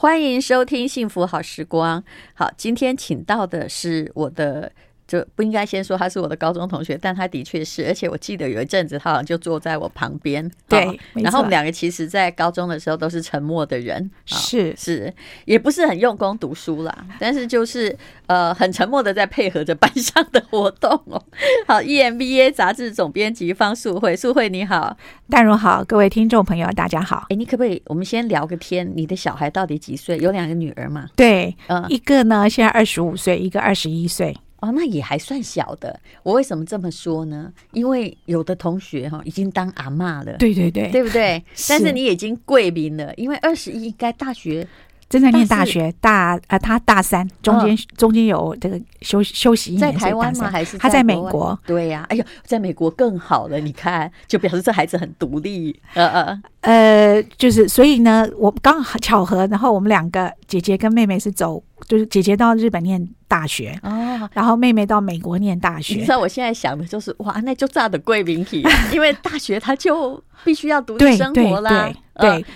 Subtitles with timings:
[0.00, 2.00] 欢迎收听《幸福好时光》。
[2.32, 4.70] 好，今天请到的是我的。
[5.08, 10.48] 就不应该先说他是我的高中同学，但他的确是，而且我记得有一阵子他好像就坐在我旁边。
[10.68, 15.12] 对，然后我们两个其实，在高中的时候都是沉默的人，是是，
[15.46, 17.96] 也不是很用功读书啦，但是就是
[18.26, 21.24] 呃很沉默的在配合着班上的活动哦。
[21.66, 24.94] 好，EMBA 杂志总编辑方素慧，素慧你好，
[25.30, 27.24] 淡如好，各位听众朋友大家好。
[27.30, 28.92] 哎，你可不可以我们先聊个天？
[28.94, 30.18] 你的小孩到底几岁？
[30.18, 31.08] 有两个女儿嘛？
[31.16, 34.36] 对，嗯，一个呢现在二十五岁，一个二十一岁。
[34.60, 36.00] 哦，那也还算小的。
[36.22, 37.52] 我为什么这么说呢？
[37.72, 41.42] 因为有的同学哈已经当阿嬷了，对对对，对不对？
[41.68, 44.66] 但是你已经贵宾了，因为二十一应该大学
[45.08, 50.50] 正在念大学大啊、呃，他大三，中间、哦、中间有这个休休息一年，在台湾吗？
[50.50, 51.58] 还是他在美国？
[51.66, 55.80] 对呀、啊，哎呦，在美国更好了，你看，就表示这孩子很独立。
[55.94, 61.62] 呃呃呃，就是所以呢，我刚好巧合，然后我们两个姐姐跟妹妹是走。
[61.86, 65.94] 就是姐姐到日本念大学哦，然后妹妹到美国念大学。
[65.94, 71.70] 你知道我现在想的就是哇，那就炸的贵宾体， 因为大学他就必须要独立生活啦。
[71.70, 71.96] 对，对，对，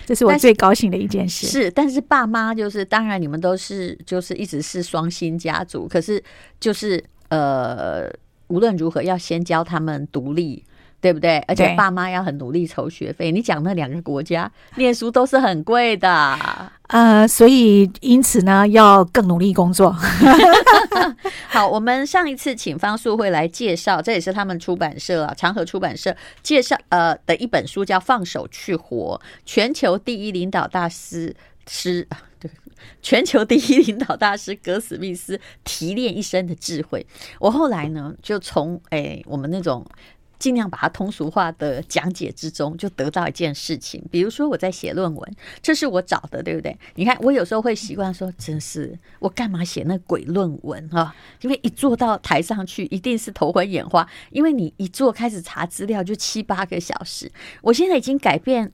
[0.04, 1.46] 这是我最高兴的一件事。
[1.46, 6.22] 是，但是爸妈就是，当然你们都是就是一直是双薪家族，可是
[6.60, 8.10] 就是呃，
[8.48, 10.64] 无论如何要先教他们独立。
[11.02, 11.38] 对不对？
[11.48, 13.32] 而且爸妈要很努力筹学费。
[13.32, 16.38] 你讲那两个国家念书都是很贵的，
[16.86, 19.90] 呃，所以因此呢，要更努力工作。
[21.50, 31.34] 好，我们上一次请方素慧来介绍，这也是他们出版社啊，长河出版社介绍呃的一本书，叫《放手去活》，全球第一领导大师
[31.66, 32.06] 师
[32.38, 32.48] 对，
[33.02, 37.04] 全球第一领导大师格史密斯提炼一生的智慧。
[37.40, 39.84] 我后来呢，就从哎我们那种。
[40.42, 44.02] 尽量把它通俗化的讲解之中，就得到一件事情。
[44.10, 46.76] 比如说我在写论文，这是我找的，对不对？
[46.96, 51.14] 你看，我有时候会习惯说，真是我干嘛写那鬼论文啊？
[51.42, 54.04] 因为一坐到台上去，一定是头昏眼花。
[54.30, 57.30] 因为你一坐开始查资料，就七八个小时。
[57.60, 58.72] 我现在已经改变，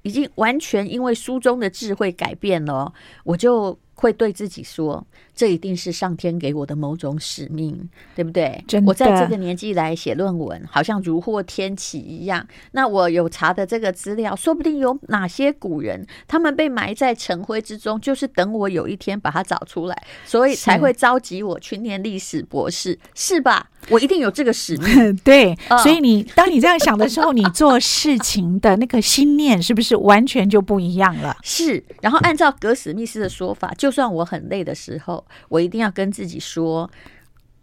[0.00, 2.94] 已经完全因为书中的智慧改变了，
[3.24, 3.78] 我就。
[4.00, 8.64] 会对自己说，这一定是上天给我的某种使命，对不对？
[8.86, 12.46] 我在这个年纪来写论文，好像如获天启一样。
[12.72, 23.69] 那我有查的这个资料，说不定有哪些古人，他们被埋在尘灰之中，就是等我有一天把它找出来，所以才会召集我去念历史博士，是，是吧？
[23.88, 25.16] 我一定有这个使命。
[25.24, 31.36] 对，所以你当你这样想的时候，你做事情的那个心念是不是完全就不一样了？
[31.42, 31.82] 是。
[32.00, 36.90] 然后按照格史密斯的说法，就算我很累的时候，我一定要跟自己说：“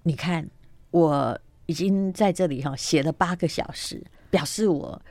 [0.03, 0.49] 你看，
[0.91, 5.01] 我已经在这里哈写了八个小时，表示我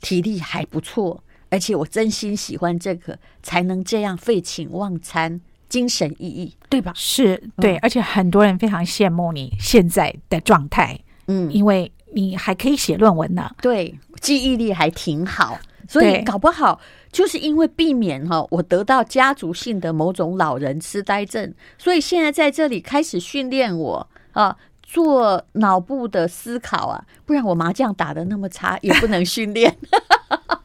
[0.00, 5.40] 体力还不错，而且我真心喜欢这个，才能这样废寝忘餐。”
[5.74, 6.92] 精神意义，对吧？
[6.94, 10.96] 是对，而且很多人非常羡慕你现在的状态，
[11.26, 15.58] 嗯，因为你还可以写论文呢，对，记忆力还挺好，
[15.88, 16.78] 所以搞不好
[17.10, 29.76] 就是因为避免哈，我得到家族性的某种老人痴呆症，所以现在在这里开始训练我啊，做脑部的思考啊，不然我麻将打的那么差也不能训练。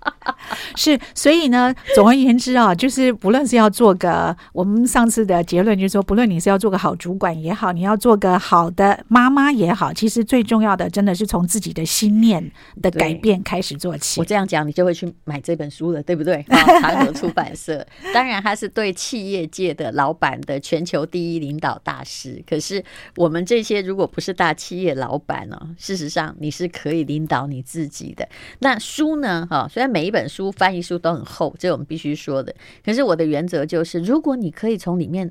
[0.75, 12.51] 是，所以呢，总而言之啊，就是不论是要做个，我们上次的结论就是说，不论你是要做个好主管也好，你要做个好的妈妈也好，其实最重要的真的是从自己的心念
[12.81, 14.19] 的改变开始做起。
[14.19, 16.43] 我这样讲，你就会去买这本书了，对不对？
[16.81, 22.41] 长河出版社，当然他是对企业界的老板的全球第一领导大师。
[22.47, 22.83] 可是
[23.15, 28.27] 我们这些如果不是大企业老板呢，事实上你是可以领导你自己的。
[28.59, 29.47] 那书呢？
[29.49, 30.38] 哈，虽然每一本书。
[30.51, 32.55] 翻译书都很厚，这我们必须说的。
[32.85, 35.29] 可是我的原则就是，如果你可以从里面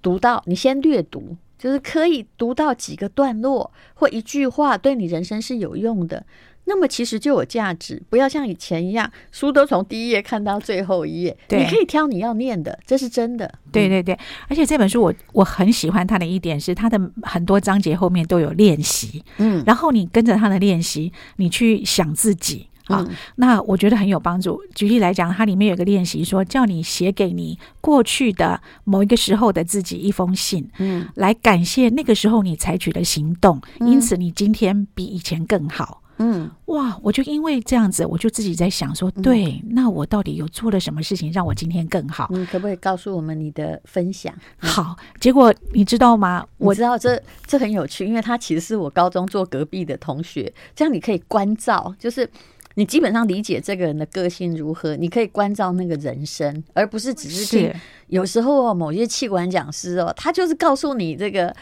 [0.00, 6.24] 读到，你先略读，就是可以读到几个段落或一句话，对你人生是有用的，
[6.66, 8.02] 那么其实就有价值。
[8.08, 11.36] 不要像以前一样，书都从第一页看到最后一页。
[11.48, 13.52] 对，你可以挑你要念的，这是真的。
[13.72, 19.24] 对对对，而且这本书我我很喜欢它的一点是，它的很多章节后面都有练习。
[19.38, 22.68] 嗯，然后你跟着它的练习，你去想自己。
[22.86, 23.04] 好，
[23.36, 24.60] 那我觉得很有帮助。
[24.74, 36.02] 举例来讲，它里面有个练习，说叫你写给你过去的某一个时候的自己一封信，嗯，来感谢那个时候你采取的行动，因此你今天比以前更好。
[36.18, 42.28] 嗯，哇，我就因为这样子，我就自己在想说，对，那我到底有做了什么事情让我今天更好？
[42.30, 44.32] 你可不可以告诉我们你的分享？
[44.58, 46.46] 好，结果你知道吗？
[46.58, 52.30] 我知道这这很有趣，因为他其实是我高中坐隔壁的同学，这样你可以关照，就是。
[52.74, 57.68] 你基本上理解这个人的个性如何，你可以关照那个人生，而不是只是听。
[57.68, 57.76] 是
[58.08, 61.54] 有时候某些企管讲师哦，他就是告诉你这个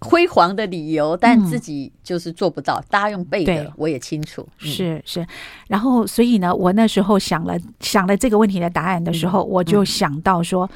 [0.00, 2.80] 辉煌的理由，但自己就是做不到。
[2.80, 4.46] 嗯、大家用背的，我也清楚。
[4.62, 5.26] 嗯、是是，
[5.68, 10.70] 然后所以呢，我那时候想了想了这个问题的答案的时候，嗯、我就想到说。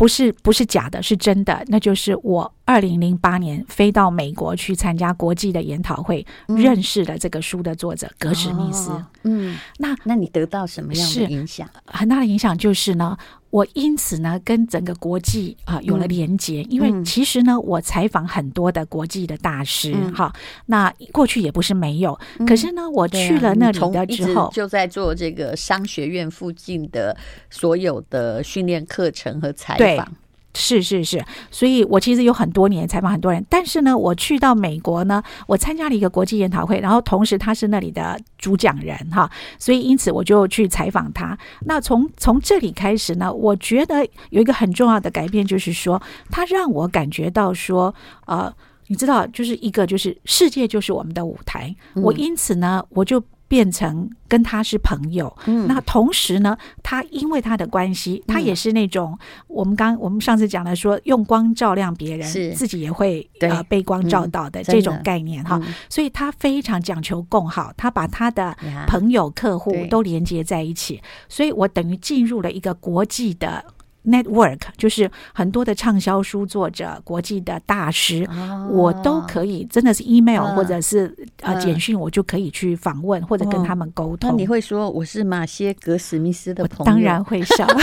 [0.00, 1.62] 不是不是假的，是真的。
[1.66, 8.88] 那就是我二零零八年飞到美国去参加国际的研讨会，嗯、认识了这个书的作者格史密斯。
[8.92, 11.68] 哦、嗯，那那你得到什么样的影响？
[11.84, 13.14] 很大的影响就是呢。
[13.50, 27.16] 我因此呢，跟整个国际啊、呃、有了连接，嗯、因为其实呢，我采访很多的国际的大师，哈、嗯，那过去也不是没有，嗯、可是呢，我去了那里的之后，就在做这个商学院附近的
[27.50, 30.12] 所有的训练课程和采访。
[30.54, 41.38] 是是是，所以我其实有很多年采访很多人，但是呢，我去到美国呢，我参加了一个国际研讨会，然后同时他是那里的主讲人哈，所以因此我就去采访他。
[41.66, 47.94] 那从从这里开始呢，我觉得有一个很重要的改变，就是说他让我感觉到说，
[48.26, 48.52] 呃，
[48.88, 53.22] 你知道，就是一个就是世界就是我们的舞台，我因此呢，我就。
[53.50, 59.18] 变成跟他是朋友，嗯，那同时呢，他因为他的关系，他也是那种
[59.48, 68.56] 我们刚我们上次讲的说，用光照亮别人，自己也会呃被光照到的这种概念哈，所以他非常讲求共好，他把他的
[68.86, 73.64] 朋友客户都连接在一起，所以我等于进入了一个国际的。
[74.06, 84.30] Network 就是很多的畅销书作者、国际的大师，哦、我都可以，真的是 email 或者是呃简讯，我就可以去访问或者跟他们沟通。
[84.30, 86.84] 哦、那你会说我是马歇格史密斯的朋友？
[86.84, 87.66] 当然会笑。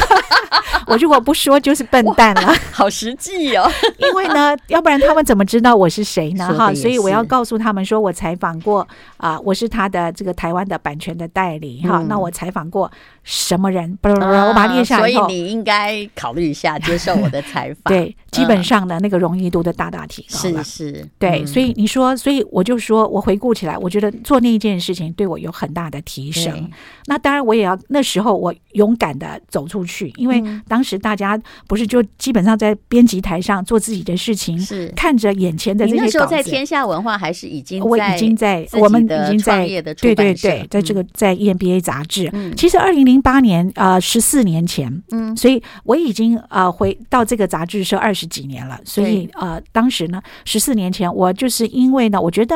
[0.86, 3.70] 我如果不说就是笨蛋了， 好实际哦。
[3.98, 6.48] 因为呢，要不然他们怎么知道我是谁呢？
[6.58, 8.88] 哈，所以我要告诉他们说，我采访过
[9.18, 12.00] 啊、呃，我是他的这个台湾的版权的代理哈。
[12.02, 12.90] 嗯、那我采访过
[13.24, 13.98] 什么人？
[14.02, 15.12] 不不不，我把它列下来。
[15.12, 17.84] 所以你应该考虑一下接受我的采访。
[17.94, 20.64] 对，基本上的那个容易度的大大提高了。
[20.64, 21.46] 是是，对。
[21.46, 26.70] 所以你说，所以我就说我回顾起来，我觉得做那一件事情对我有很大的提升。
[27.08, 36.06] 那当然，我也要那时候我勇敢的走出去，因为当时大家不是就基本上在编辑台上做自己的事情，是看着眼前的这些稿子。
[36.06, 39.66] 那时候在天下文化还是已经，我已经在我们已经在
[39.96, 42.30] 对对对，在这个在 EMBA 杂志。
[42.34, 48.80] 嗯、其实二零零八年啊，十、呃、四年前，嗯，所以我已经啊、呃、回到这个杂志社二十几年了。
[48.84, 52.56] 所以啊、呃，当时呢，十四年前，我就是因为呢，我觉得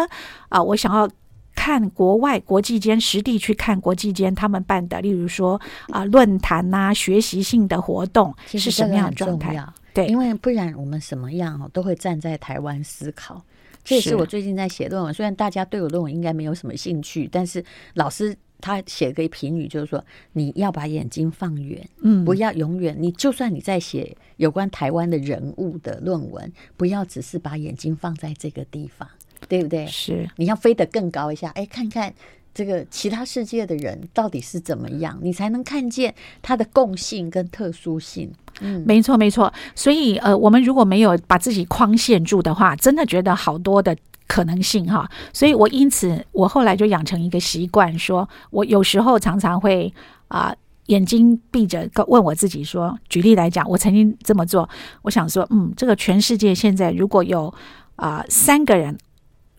[0.49, 1.09] 啊、呃，我想要。
[1.53, 5.59] 看国外国际间实地去看国际间他们办的，例如说
[5.89, 9.61] 啊论坛呐、学习性的活动是什么样的状态？
[9.93, 13.39] 对，因为不然我们什么样哦都会站在台湾思考。
[13.83, 17.63] 这也是我最近在写论文，虽然大家对我论文应该没有什么兴趣，但是
[17.95, 20.03] 老师他写个评语就是说，
[20.33, 29.09] 你要把眼睛放远，嗯，不要永远你就算你在写有关台湾的人物的论文，不要只是把眼睛放在这个地方。
[29.49, 29.87] 对不对？
[29.87, 32.13] 是，你要飞得更高一下，哎，看看
[32.53, 36.13] 这个其他世界的人到底是怎么样，你才能看见
[36.43, 38.31] 它的共性跟特殊性。
[38.59, 39.51] 嗯，没错，没错。
[39.73, 43.97] 所以，呃，我们如果没有把自己框限住的话，真的觉得好多的
[44.31, 45.09] 可能性哈。
[45.33, 49.93] 所以我因此，我后来就养成一个习惯，说我有时候常常会
[50.29, 50.55] 啊、呃，
[50.85, 54.69] 眼睛闭着，问我自己说，举例来讲，我曾经这么做，
[55.01, 57.53] 我想说，嗯，这个全世界现在如果有
[57.97, 58.97] 啊、呃、三个人。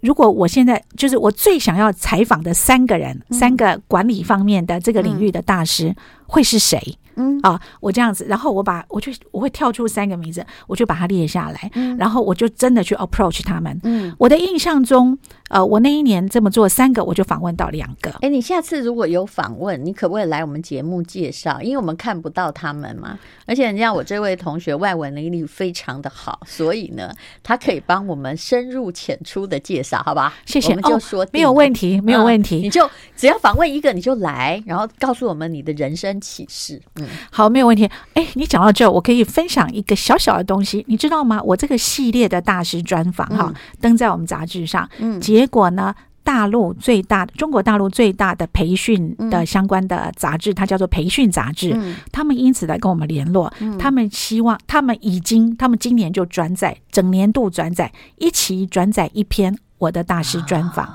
[0.00, 5.96] 如果我现在就是我最想要采访的三个人，嗯、三个管理方面的这个领域的大师，嗯、
[6.26, 6.98] 会是谁？
[7.16, 13.78] 嗯啊，我这样子，然后我把我就我会跳出三个名字，我就把它列下来，嗯、然后我就真的去 approach 他们。
[13.84, 18.10] 嗯，我的印象中，呃，我那一年这么做三个，我就访问到两个。
[18.20, 21.60] 哎，你下次如果有访问，你可不可以来我们节目介绍？
[21.60, 30.32] 因为我们看不到他们嘛，而且人家我这位同学外文能力非常的好，所以呢，他可以帮我们深入浅出的介绍，好吧？
[30.46, 30.70] 谢谢。
[30.70, 36.80] 我们就说、哦、没有问题，没有问题，嗯、你就只要访问一个，你就来，然后告诉我们你的人生启示。
[37.30, 37.88] 好，没有问题。
[38.14, 41.40] 哎，你讲到这，我可以分享一个小小的东西，你知道吗？
[41.42, 44.88] 我这个系列的大师专访哈，登在我们杂志上。
[44.98, 45.94] 嗯，结果呢，
[46.24, 51.72] 大陆最大的中国大陆最大的培训的相关的杂志，它叫做培训杂志。
[51.74, 60.88] 嗯，他们因此来跟我们联络，他们希望，他们已经，他们今年就转载整年度转载一起转载一篇我的大师专访，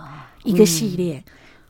[0.44, 1.24] 一个系列。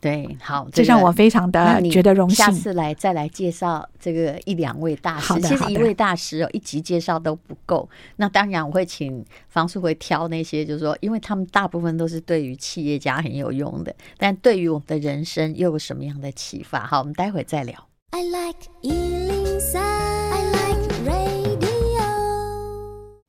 [0.07, 2.37] 对，好，这让我非常的觉得荣幸。
[2.37, 7.89] 下次来再来介绍这个一两位大师，其实一位大师哦，一集介绍都不够。
[8.15, 16.87] 那当然我会请方素慧挑那些，就是说，因为他们大部分都是对于企业家很有用的，但对于我们的人生又有什么样的启发？
[16.87, 17.75] 好，我们待会再聊。
[18.11, 18.69] I like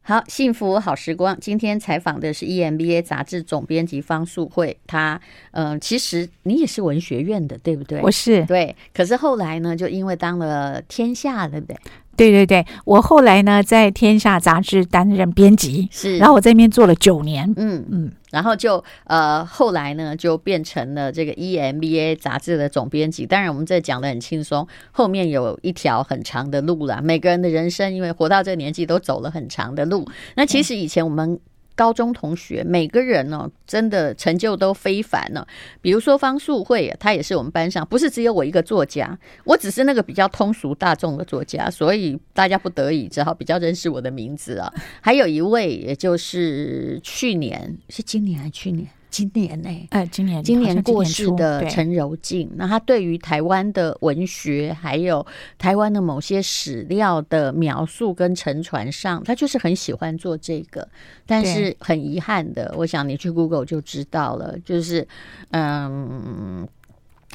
[0.08, 1.38] 好，幸福好时光。
[1.38, 4.74] 今天采访的是 EMBA 杂志总编辑方素慧。
[4.86, 8.00] 她，嗯、呃，其实你也是文学院的，对不对？
[8.00, 8.42] 我是。
[8.46, 11.76] 对，可是后来呢，就因为当了天下，对不对？
[12.18, 23.24] 对对对，我后来呢，在天下杂志担任编辑，是，然后我在那边做了九年，嗯嗯，然后就呃，后来呢，就变成了这个 EMBA 杂志的总编辑。
[23.24, 27.00] 当然，我们这讲的很轻松，后面有一条很长的路了。
[27.00, 30.04] 每个人的人生，因为活到这个年纪，都走了很长的路。
[30.34, 31.38] 那其实以前我们。
[31.78, 35.46] 高中同学每个人呢、真的成就都非凡呢、
[35.80, 44.72] 比如说方素慧，她也是我们班上，不是只有我一个作家，我只是那个比较通俗大众的作家，所以大家不得已只好比较认识我的名字啊。
[45.00, 48.88] 还有一位，也就是去年，是今年还是去年？
[49.10, 49.86] 今年呢、欸？
[49.90, 60.86] 哎，今年今年过世的陈柔静，那他对于台湾的文学，还有台湾的某些史料的描述跟沉船上，他就是很喜欢做这个。
[61.24, 65.08] 但是很遗憾的，我想你去 Google 就知道了，就是
[65.52, 66.68] 嗯，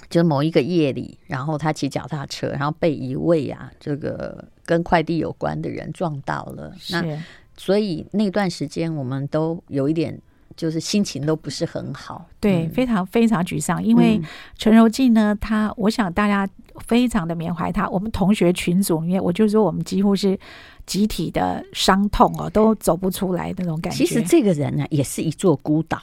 [0.10, 6.72] 就某一个夜里，然后他骑脚踏车，然后被一位啊，这个跟快递有关的人撞到了。
[6.92, 7.04] 那
[7.58, 10.22] 所以那段时间我们都有一点。
[10.56, 13.84] 就是心情都不是很好，对，非常非常沮丧。
[13.84, 14.22] 因为
[14.58, 16.48] 陈柔静呢，她我想大家
[16.86, 17.88] 非常的缅怀她。
[17.90, 20.40] 我们同学群组里面，我就说我们几乎是
[20.86, 23.98] 集体的伤痛哦， 都走不出来那种感觉。
[23.98, 26.00] 其实这个人呢，也是一座孤岛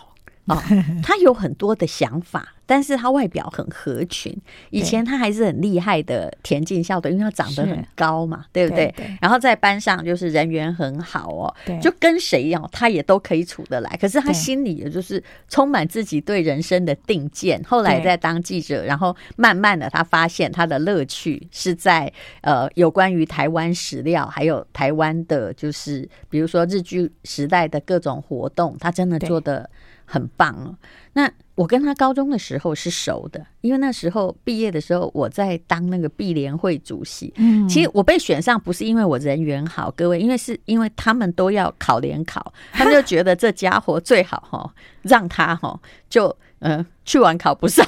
[0.47, 0.57] 哦，
[1.03, 2.47] 他有很多的想法。
[2.71, 4.33] 但是他外表很合群，
[4.71, 8.95] 以前他还是很厉害的田径校队，因为他长得很高嘛，对不对？
[9.21, 13.99] 然后在班上就是人缘很好哦，就跟谁一样，他也都可以处得来。
[14.01, 17.61] 可是他心里也就是充满自己对人生的定见。
[17.67, 22.13] 后来在当记者，然后慢慢的他发现他的乐趣是在
[22.43, 29.69] 呃有关于台湾史料，还有台湾的，就是比如说日据时代的各种活动，他真的做得
[30.11, 30.75] 很棒哦。
[31.13, 37.33] 那我跟他高中的时候是熟的，因为那时候毕业的时候我在当那个毕联会主席。
[37.37, 47.87] 嗯，其实我被选上不是因为我人缘好，各位，因为是因为他们都要考联考， 他们就觉得这家伙最好哈，让他哈就嗯去完考不上。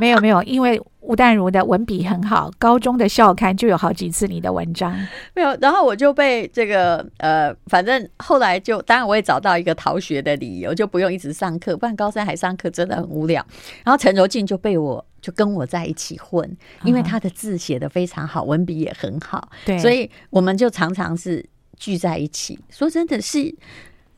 [0.00, 0.80] 没有没有，因为。
[1.04, 4.96] 吴淡如的文笔很好，高中的校刊就有好几次你的文章。
[5.34, 13.44] 没有，然后我就被这个呃，反正后来就，当然我也找到一个逃学的理由，就不用一直上课，不然高三还上课真的很无聊。
[13.82, 21.44] 然后陈柔静就被我就跟我在一起混，因为他的字写的非常好，文笔也很好，对，所以我们就常常是
[21.76, 22.56] 聚在一起。
[22.70, 23.52] 说真的是。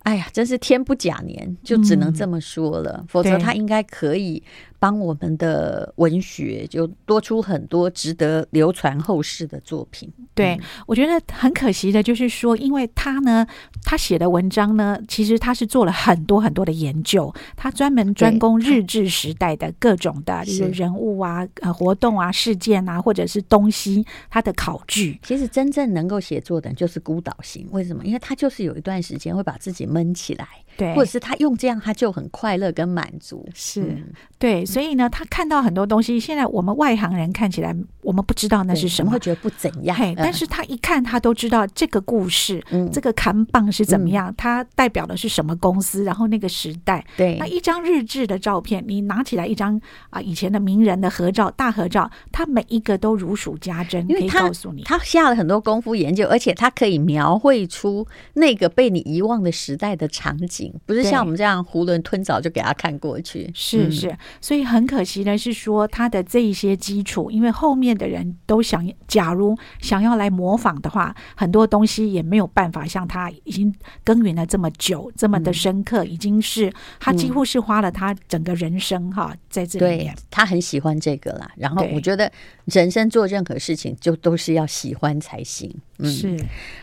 [0.04, 2.99] 哎呀，真是天不假年，就只能这么说了。
[2.99, 4.43] 嗯、否则他应该可以
[4.85, 10.12] 帮我们的文学就多出很多值得流传后世的作品。
[10.35, 13.47] 对，我觉得很可惜的就是说，因为他呢，
[13.83, 25.19] 他写的文章呢，其实他是做了很多很多的研究，他专门专攻日治时代的各种的人物啊、呃活动啊、事件啊，或者是东西，他的考据。
[25.23, 27.67] 其实真正能够写作的，就是孤岛型。
[27.71, 28.05] 为什么？
[28.05, 29.85] 因为他就是有一段时间会把自己。
[29.95, 34.03] 闷起来，对，或者是他用这样，他就很快乐跟满足，是、嗯、
[34.38, 34.64] 对。
[34.75, 36.21] 所以呢，他看到很多东西。
[36.21, 39.97] 现在我们外行人看起来，我们不知道那是什么，会觉得不怎样。
[39.97, 47.02] 嘿，但是他一看，他都知道这个故事，嗯、这个看棒是怎么样，嗯、它代表的是什么公司，然后那个时代。
[47.16, 59.95] 对，那一张日志的照片，你拿起来一张啊，以前的名人的合照，大合照，他每一个都如数家珍，可以告诉你，他下了很多功夫研究，而且他可以描绘出那个被你遗忘的时代。
[59.95, 76.70] 的场景不是像我们这样囫囵吞枣就给他看过去，是是，所以很可惜呢是说他的这一些基础，因为后面的人都想，假如想要来模仿的话，很多东西也没有办法像他已经耕耘了这么久，这么的深刻，已经是
[77.00, 80.14] 他几乎是花了他整个人生哈在这里面。
[80.30, 82.30] 他很喜欢这个啦，然后我觉得
[82.66, 85.75] 人生做任何事情就都是要喜欢才行。
[85.99, 86.37] 嗯，是。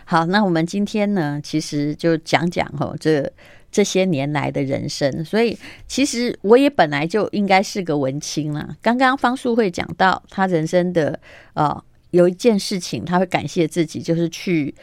[0.05, 3.31] 好，那我们今天呢，其实就讲讲哈，这
[3.71, 5.23] 这些年来的人生。
[5.23, 8.75] 所以，其实我也本来就应该是个文青了。
[8.81, 11.19] 刚刚方素慧讲到他人生的
[11.53, 14.75] 呃，有一件事情他会感谢自己，就是去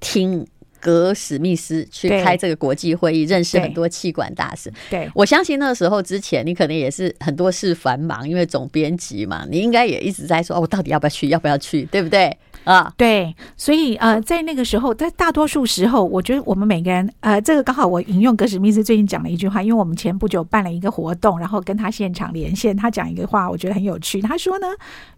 [0.00, 0.46] 听
[0.80, 4.72] 格史密斯去开这个国际会议，认识很多气管大使。
[4.90, 12.36] 对，我相信那个时候之前，你可能也是很多事繁忙，因为总编辑嘛，你应该也一直在说哦，我到底要不要去，要不要去，对不对？
[12.64, 24.20] 啊，对，所以呃，在那个时候，在大多数时候，我觉得我们每个人，呃，这个刚好我引用格史密斯最近讲了一句话，因为我们前不久办了一个活动，然后跟他现场连线，他讲一个话，我觉得很有趣。
[24.20, 24.66] 他说呢，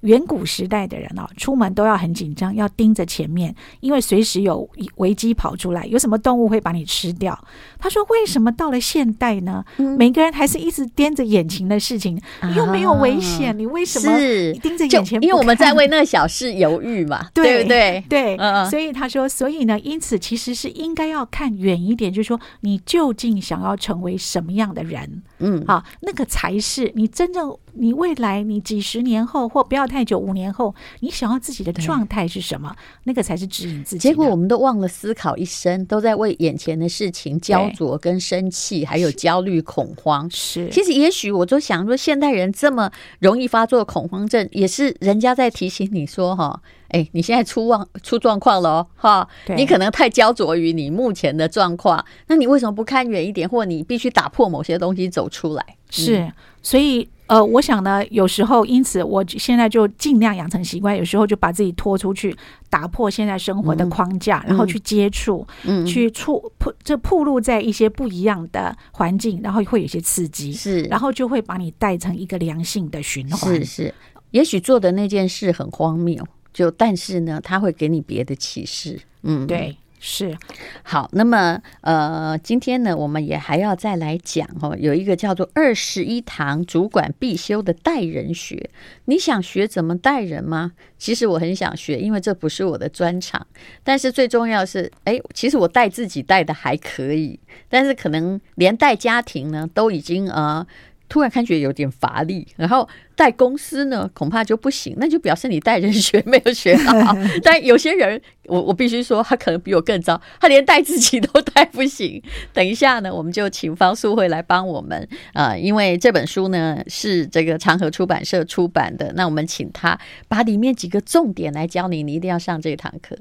[0.03, 7.39] 远古时代的人哦，出门都要很紧张，要盯着前面，因为随时有危机跑出来，有什么动物会把你吃掉。
[7.79, 9.65] 他说，为什么到了现代呢？
[9.79, 12.21] 嗯、每个人还是一直盯着眼前的事情，
[12.57, 14.17] 又没有危险，啊、你为什么
[14.61, 15.21] 盯着眼前？
[15.23, 17.27] 因为我们在为那小事犹豫嘛。
[17.35, 18.05] 对不对？
[18.09, 18.37] 对，
[18.69, 32.75] 所以他说，所以呢，因此其实是应该要看远一点，就是说你究竟想要成为什么样的人，嗯，好，那个才是你真正你未来你几十年后或不要太久五年后，你想要自己的状态是什么？
[33.05, 34.09] 那个才是指引自己。
[34.09, 40.29] 结果我们都忘了思考一生，都在为眼前的事情焦灼、跟生气，还有焦虑、恐慌。
[40.31, 46.61] 是，其实也许我就想说，现代人这么容易发作恐慌症，也是人家在提醒你说，哈。
[46.91, 49.29] 哎，你现在出状出状况了哦，哈！
[49.57, 55.65] 你可能太焦灼于你目前的状况，那你为什么不看远一点，或你必须打破某些东西走出来？
[55.91, 56.33] 是，
[56.63, 62.37] 所以呃，我想呢，有时候，因此我现在就尽量养成习惯，有时候就把自己拖出去，
[62.69, 73.55] 打破现在生活的框架，嗯、然后去接触，嗯，去触铺这铺路在一些不一样的环境，然后会有些刺激，是，然后就会把你带成一个良性的循环。
[73.55, 73.95] 是是，
[74.33, 76.25] 也许做的那件事很荒谬。
[76.53, 78.99] 就但是呢，他会给你别的启示。
[79.23, 80.37] 嗯，对，是。
[80.83, 88.71] 好，那么呃，今天呢，我们也还要再来讲哦，有一个叫做二十一堂主管必修的带人学。
[89.05, 90.73] 你想学怎么带人吗？
[90.99, 93.47] 其实我很想学，因为这不是我的专长。
[93.85, 97.39] 但是最重要是，哎，其实我带自己带的还可以，
[97.69, 100.67] 但是可能连带家庭呢，都已经呃。
[101.11, 107.15] 突然感觉有点乏力，然后带公司呢，恐怕就不行，那就表示你带人学没有学好。
[107.43, 112.23] 但有些人，我我必须说，他可能比我更糟，他连带自己都带不行。
[112.53, 119.99] 等一下呢，我们就请方素慧来帮我们啊、呃，因为这本书呢是这个长河出版社出版的，那我们请他
[120.29, 123.19] 把里面几个重点来教你，你一定要上这堂课。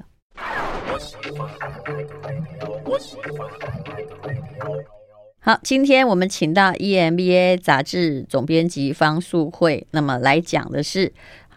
[5.42, 11.10] 好，今天我们请到 EMBA 杂志总编辑方素慧，那么来讲的是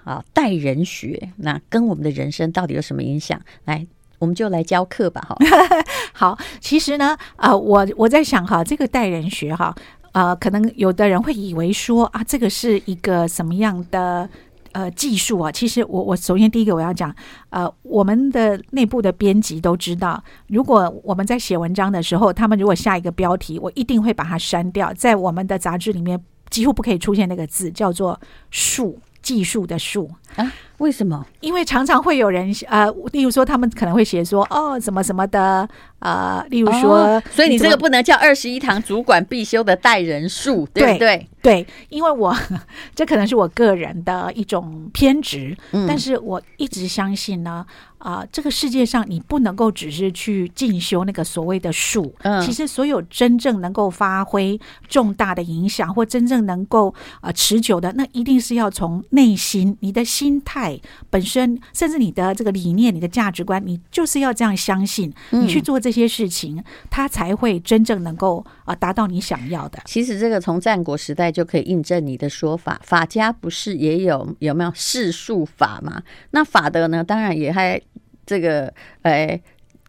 [0.05, 3.37] 啊待人学，那跟我们的人生到底有什么影响？
[3.65, 3.85] 来，
[4.19, 5.37] 我们就来教课吧，哈。
[6.13, 9.75] 好，其实呢，呃，我我在想哈，这个待人学哈，
[10.13, 14.29] 呃，可能有的人会以为说啊，这个是一个什么样的？
[14.73, 17.15] 呃，技术啊，其实我我首先第一个我要讲，
[17.49, 28.19] 呃，我们的内部的编辑都知道，如果我们在写文章的时候，他们如果下一个标题，我一定会把它删掉，在我们的杂志里面几乎不可以出现那个字，叫做
[28.51, 30.53] “数”，技术的“数”啊。
[30.79, 31.25] 为什么？
[31.39, 35.69] 因为常常会有人呃，例如说他们可能会写说哦，什么什么的
[35.99, 41.27] 呃，例如说，哦、所以你这个不能叫二十一堂主管必修的带人术，对不对？
[41.41, 42.35] 对，因为我
[42.95, 47.65] 这可能是我个人的一种偏执，嗯、但是我一直相信呢，
[47.99, 56.89] 啊、呃，这个世界上你不能够只是去进修那个所谓的术，嗯，其实所有真正能够发挥重大的影响或真正能够
[57.21, 60.79] 啊、呃、持久的，那一定是要从内心，你的心心态。
[61.09, 69.79] 本身，甚至你的这个理念、你的价值观，你就是要这样相信，你去做这些事情，他、才会真正能够啊达到你想要的。
[69.85, 76.01] 其实这个从战国时代就可以印证你的说法，法家不是也有有没有世术法吗？
[76.31, 77.79] 那法德呢，当然也还
[78.25, 79.39] 这个，哎，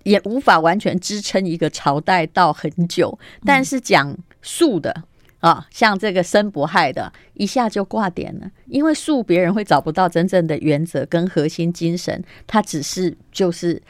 [0.03, 5.05] 也无法完全支撑一个朝代到很久，但是讲术的。
[5.45, 13.83] 啊、哦，像这个申不害的，一下就挂点了，因为诉别人会找不到真正的原则跟核心精神，他只是就是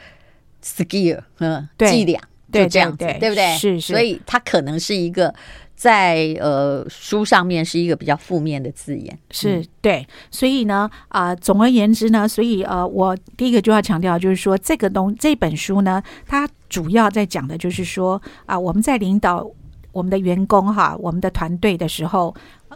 [0.61, 2.19] skill，嗯，对伎俩，
[2.51, 3.55] 就这样子，对，对，对，对不对？
[3.57, 5.33] 是是，所以它可能是一个
[5.77, 10.05] 在呃书上面是一个比较负面的字眼，是、嗯、对。
[10.29, 19.49] 所以呢，啊、呃，总而言之呢，所以呃，我第一个就要强调，就是说这个东这本书呢，它主要在讲的就是说啊、呃，我们在领导。
[19.95, 22.35] 我们的员工哈，我们的团队的时候，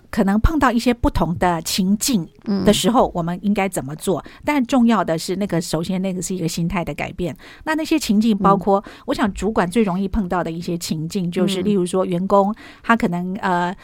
[0.09, 2.25] 可能碰到一些不同的情境
[2.65, 4.21] 的时候，我们应该怎么做？
[4.21, 7.35] 嗯、但重要的是，那个首先那个是一个心态的改变。
[7.65, 13.75] 那那些情境包括，嗯、我想主管最容易碰到的一些情境，就是例如说，员工他可能呃。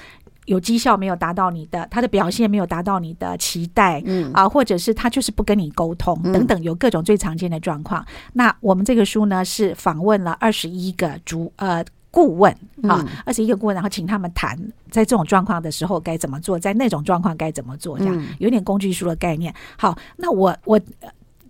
[0.45, 8.05] 有绩效没有达到你的，他的表现没有达到你的期待，嗯啊，或者是他就是不跟你沟通等等，有各种最常见的状况。
[8.33, 11.83] 那我们这个书呢是访问了二十一个主呃
[12.15, 12.49] 顾问
[12.83, 14.57] 啊，二十一个顾问，然后请他们谈
[14.89, 19.53] 在这种状况的时候该怎么做，在那种状况该怎么做，这样有点工具书的概念。
[19.77, 20.79] 好，那我我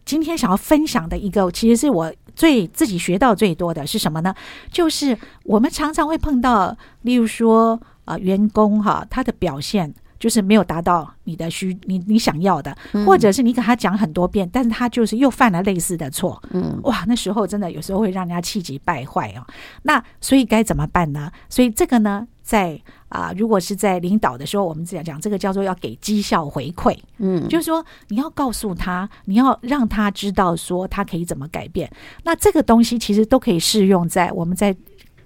[0.03, 4.33] 今天想要分享的一个，其实是我最自己学到最多的是什么呢？
[4.71, 7.79] 就是我们常常会碰到，例如说。
[8.05, 9.91] 啊、呃，员工哈，他的表现
[10.25, 19.45] 就是没有达到你的需你你想要的，嗯、或者是你给他讲很多遍，但是他就是又犯了类似的错，嗯，哇，那时候真的有时候会让人家气急败坏哦。
[19.83, 21.31] 那所以该怎么办呢？
[21.47, 31.87] 所以这个呢，在啊、呃，如果是在领导的时候，我们这样讲，这个叫做要给绩效回馈，嗯，就是说你要告诉他，你要让他知道说他可以怎么改变。
[32.23, 34.75] 那这个东西其实都可以适用在我们在。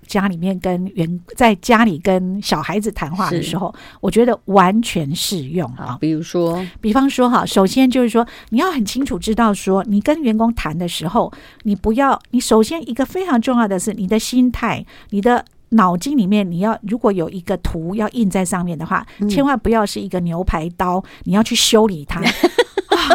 [0.09, 5.99] 家里面跟员在家里跟小孩子谈话的时候，我觉得完全适用啊。
[6.01, 22.21] 比如说，比方说哈，首先就是说，你要很清楚知道说，你跟员工谈的时候，你不要，你首先一个非常重要的是你的心态，你的脑筋里面你要如果有一个图要印在上面的话，千万不要是一个牛排刀，你要去修理它。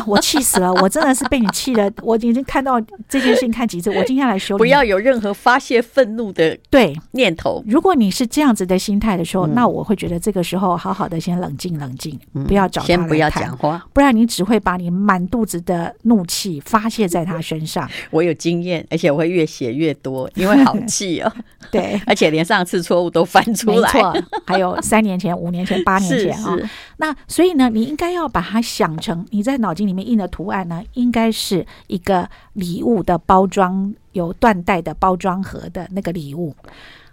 [0.06, 0.72] 我气死了！
[0.74, 1.90] 我真的是被你气的。
[2.02, 4.58] 我已经看到这件事情看几次，我今天来修理。
[4.58, 7.62] 不要有任何发泄愤怒的对念头。
[7.66, 17.88] 如果你是这样子的心态的时候，那我会觉得这个时候好好的先冷静冷静，不要找他，先不要讲话，不然你只会把你满肚子的怒气发泄在他身上。
[18.10, 21.32] 我有经验，而且我会越写越多，因为好气哦。
[21.70, 23.92] 对，而且连上次错误都翻出来。
[23.92, 26.56] 没错，还有三年前、五年前、 八年前啊。
[26.98, 36.54] 那所以呢，你应该要把它想成你在脑筋里面印的图案呢，应该是一个礼物的包装，有缎带的包装盒的那个礼物。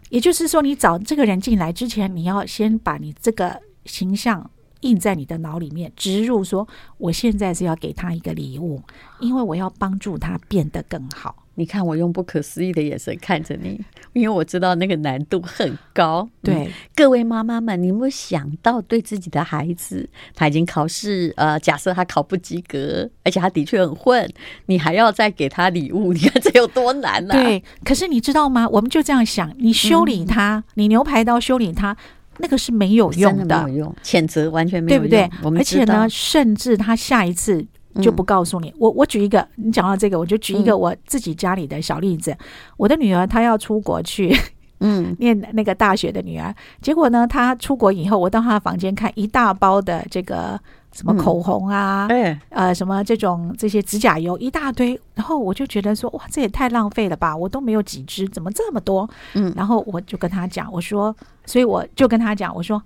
[0.10, 4.50] 也就是说，你找这个人进来之前，你要先把你这个形象
[4.82, 6.68] 印在你的脑里面，植入说，
[6.98, 8.82] 我现在是要给他一个礼物，
[9.22, 11.34] 因为我要帮助他变得更好。
[11.62, 13.80] 你看，我用不可思议的眼神看着你，
[14.14, 16.28] 因为我知道那个难度很高。
[16.42, 24.28] 对，嗯、各位妈妈们，你有没有想到，对自己的孩子，他已经考试，呃，假设他考不及格，而且他的确很混，
[24.66, 27.44] 你还要再给他礼物，你看这有多难呢、啊？
[27.44, 28.68] 对，可是你知道吗？
[28.68, 31.96] 我们就这样想，你修理他，嗯、你牛排刀修理他，
[32.40, 35.60] 那个是没有用的，的没有用，谴责完全没有用，对不对？
[35.60, 37.68] 而且呢，甚至他下一次。
[38.02, 38.74] 就不告诉你。
[38.78, 42.36] 我我举一个，你讲到这个，我就举一个我自己家里的小例子。
[42.78, 44.36] 我的女儿她要出国去，
[44.80, 46.54] 嗯， 念那个大学的女儿。
[46.82, 50.60] 结果呢，她出国以后，我到她的房间看一大包的这个
[50.94, 52.08] 什么口红啊，
[52.50, 55.00] 呃，什么这种这些指甲油一大堆。
[55.16, 57.36] 然后我就觉得说，哇，这也太浪费了吧！
[57.36, 59.10] 我都没有几支，怎么这么多？
[59.34, 62.82] 嗯，然后我就跟她讲，我说，所以我就跟她讲，我说。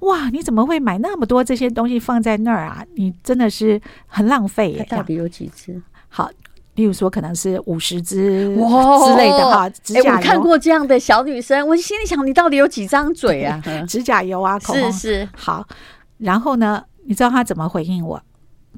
[0.00, 2.84] 哇，你怎么会买那么多这些东西放在那儿啊？
[2.94, 4.86] 你真的是很浪费耶！
[4.88, 5.80] 到底有几只？
[6.08, 6.30] 好，
[6.76, 9.68] 例如说可能是五十支哇之类的哈。
[9.70, 13.60] 指甲油，我看过这样的小女生，我心里想，你到底有几张嘴啊？
[13.88, 15.66] 指甲油啊，口红是是好。
[16.18, 18.22] 然后呢，你知道她怎么回应我？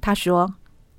[0.01, 0.55] 她说：“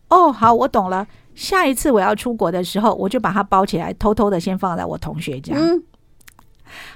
[0.10, 1.08] 哦，好，我懂了。
[1.34, 5.84] 下一次我要出国的时候，我就把它包起来，偷偷的先放在我同学家。”嗯，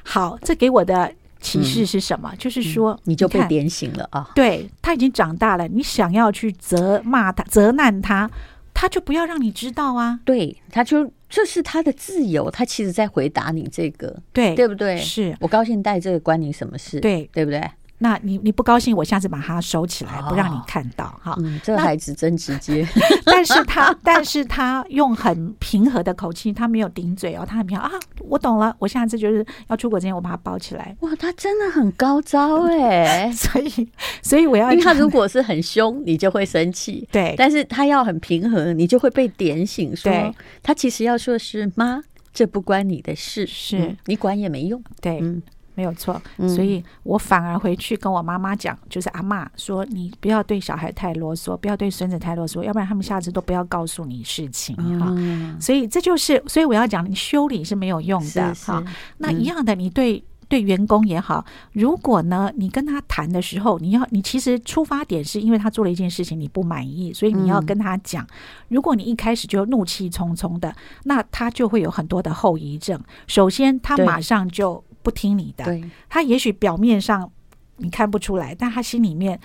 [0.03, 1.11] 好，这给我的。
[1.45, 2.29] 启示是什么？
[2.33, 4.29] 嗯、就是说、嗯，你就被点醒了啊！
[4.33, 8.29] 对，他已经长大了，你想要去责骂他、责难他，
[8.73, 10.19] 他就不要让你知道啊！
[10.25, 14.97] 对，他就这是他的自由，他其实在回答你这个，对对不对？
[14.97, 16.99] 是我高兴带这个关你什么事？
[16.99, 17.61] 对对不对？
[17.97, 21.31] 那你你不高兴，我下次把它收起来，不让你看到哈。
[21.31, 22.85] 哦嗯、这孩子真直接，
[23.25, 30.95] 但是他但是他用很平和的口气，他没有顶嘴哦，他很平和啊，我懂了，我下次就是要出国之前，我把它包起来。
[30.99, 33.89] 哇，他真的很高招哎， 所以
[34.21, 40.33] 所以我要，因为他如果是很凶，你就会生气，对，但是他要很平和，你就会被点醒，说对。
[40.61, 42.01] 他其实要说的是妈，
[42.33, 45.19] 这不关你的事，是、嗯、你管也没用，对。
[45.21, 45.41] 嗯
[45.75, 55.13] 没有错，所以我反而回去跟我妈妈讲，就是阿嬷说，你不要对小孩太啰嗦，不要对孙子太啰嗦，要不然他们下次都不要告诉你事情哈。
[55.59, 58.81] 所以这就是，所以我要讲，你修理是没有用的哈。
[59.17, 68.25] 那一样的，你对对员工也好，如果呢，你跟他谈的时候，你要你其实出发点是因为他做了一件事情你不满意，所以你要跟他讲。
[68.69, 72.97] 如果你一开始就怒气冲冲的，那他就会有很多的后遗症。
[73.27, 74.81] 首先，他马上就。
[75.05, 75.83] 不听你的，对。
[76.09, 77.31] 他也许表面上
[77.77, 79.39] 你看不出来，但他心里面，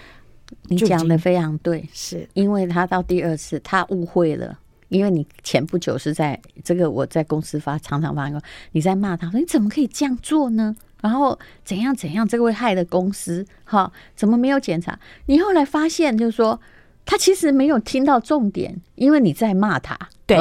[0.69, 2.27] 你讲的非常对，是。
[2.33, 8.41] 因为他到第二次他误会了，因为你前不久是在这个我在公司发常常发过
[8.73, 10.75] 你在骂他说你怎么可以这样做呢？
[11.03, 14.99] 然后怎样怎样，这个会害的公司，哈，怎么没有检查？
[15.27, 16.61] 你后来发现，就是说
[17.07, 20.39] 他其实没有听到重点，因为你在骂他，对，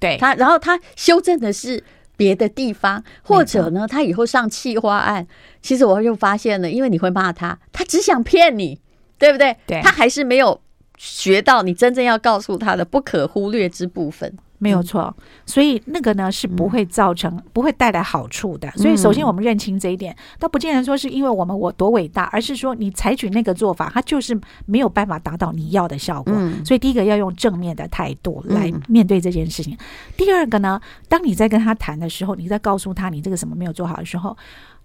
[0.00, 0.16] 对。
[0.18, 1.82] 他，然后他修正的是
[2.16, 5.26] 别的地方，或者呢，他以后上企划案，
[5.60, 8.80] 其实我又发现了，因为你会骂他，他只想骗你，
[9.18, 9.56] 对不对？
[9.66, 10.60] 对，他还是没有
[11.02, 14.32] 学到你真正要告诉他的不可忽略之部分。
[14.58, 15.12] 没有错，
[15.44, 18.70] 所以那个呢是不会造成、不会带来好处的。
[18.76, 26.32] 所以首先我们认清这一点，倒不见得说是因为我们我多伟大，而是说你采取那个做法，它就是没有办法达到你要的效果。
[26.64, 29.76] 所以第一个要用正面的态度来面对这件事情。
[30.16, 34.36] 第二个呢，当你在跟他谈的时候，你在告诉他你这个什么没有做好的时候，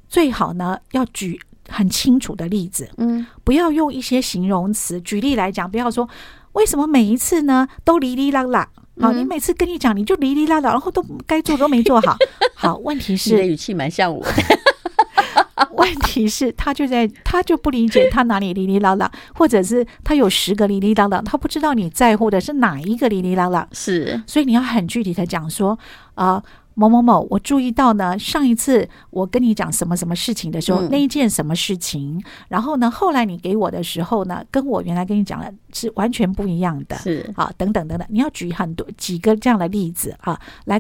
[0.10, 5.00] 最好呢要举很清楚的例子，嗯，不要用一些形容词。
[5.02, 6.08] 举例来讲，不要说
[6.54, 8.70] 为什么每一次呢都哩哩啦啦。
[9.00, 12.18] 好，你每次跟你讲，你就哩哩啦啦，然后都该做都没做好。
[12.56, 14.32] 好，问题是你的语气蛮像我的。
[15.78, 23.68] 问题是，他就在他就不理解他哪里哩哩啦啦，或者是他有十个哩哩啦啦，他不知道你在乎的是哪一个哩哩啦啦。
[23.72, 25.78] 是，所以你要很具体的讲说
[26.16, 26.36] 啊。
[26.36, 26.44] 呃
[26.80, 40.80] 某某某，我注意到呢，上一次我跟你讲什么什么事情的时候，嗯、那一件什么事情，然后呢，后来你给我的时候呢，跟我原来跟你讲的是完全不一样的，是啊，等等等等，你要举很多几个这样的例子啊，来。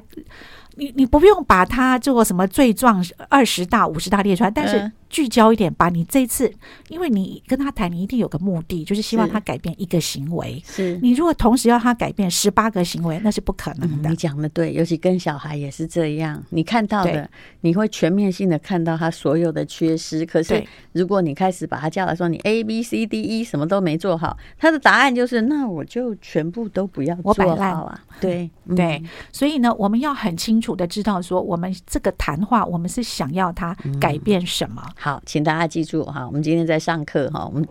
[0.79, 6.51] 你你不用把它做什么罪状二十大五十大列出来，但是聚焦一点，把你这次，
[6.89, 10.61] 因为你跟他谈，你一定有个目的，就是希望他改变一个行为。
[10.65, 14.09] 是你如果同时要他改变十八个行为，那是不可能的。
[14.09, 16.43] 嗯、你讲的对，尤其跟小孩也是这样。
[16.49, 17.29] 你看到的，
[17.61, 20.25] 你会全面性的看到他所有的缺失。
[20.25, 27.99] 可是如果你开始把他叫来说，你 A B C D E 什么都没做好，他的答案就是那我就全部都不要做好啊。
[28.19, 34.83] 对 对，所以呢，我们要很清楚的知道说，我们这个谈话，我们是想要他改变什么。
[34.97, 37.65] 好，请大家记住哈，我们今天在上课哈，我们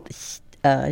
[0.63, 0.89] 呃，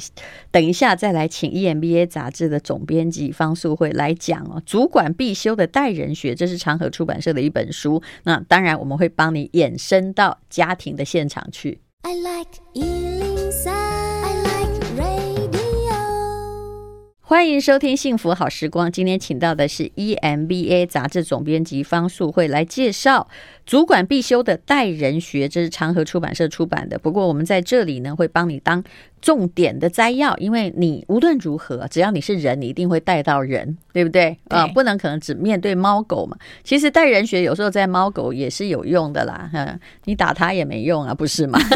[0.51, 8.03] 等一下再来请 EMBA 杂志的总编辑方素慧来讲哦，主管必修的待人学，这是长河出版社的一本书。
[8.25, 11.81] 那当然，我们会帮你衍生到家庭的现场去。
[12.03, 13.13] I like
[17.35, 18.87] 欢迎收听《幸福好时光》。
[18.92, 23.29] 今天请到的是 EMBA 杂志总编辑方素慧来介绍
[23.66, 26.97] 主管必修的待人学，这是长河出版社出版的。
[26.97, 28.85] 不过我们在这里呢，会帮你当
[29.20, 34.38] 重点的摘要，因为你无论如何，只要你是人，你一定会带到人，对不对？
[34.49, 36.37] 啊、呃，不能可能只面对猫狗嘛。
[36.62, 39.51] 其实待人学有时候在猫狗也是有用的啦。
[39.53, 41.59] 哈，你打它也没用啊，不是吗？